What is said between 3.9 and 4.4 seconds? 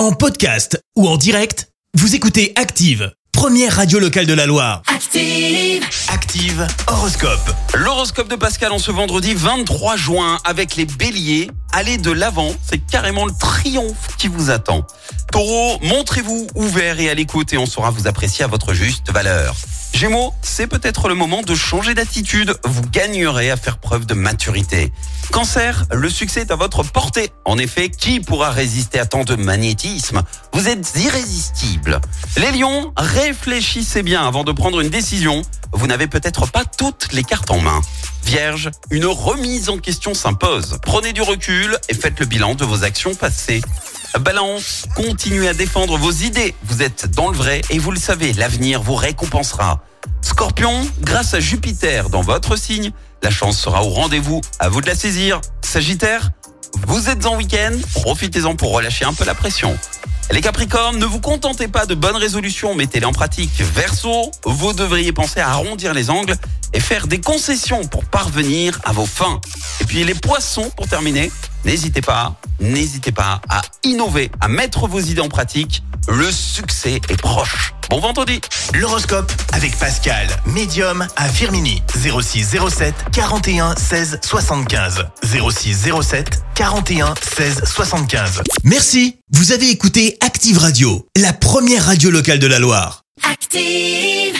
locale de